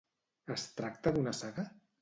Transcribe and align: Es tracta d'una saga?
Es 0.55 0.65
tracta 0.81 1.15
d'una 1.19 1.37
saga? 1.45 1.71